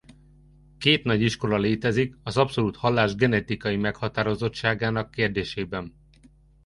Két 0.77 1.03
nagy 1.03 1.21
iskola 1.21 1.57
létezik 1.57 2.17
az 2.23 2.37
abszolút 2.37 2.77
hallás 2.77 3.15
genetikai 3.15 3.77
meghatározottságának 3.77 5.11
kérdésében. 5.11 5.93